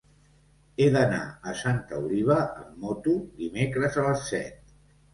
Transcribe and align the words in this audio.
He 0.79 0.87
d'anar 0.95 1.19
a 1.51 1.53
Santa 1.61 2.01
Oliva 2.07 2.39
amb 2.49 2.75
moto 2.87 3.17
dimecres 3.45 4.03
a 4.07 4.11
les 4.11 4.29
set. 4.35 4.63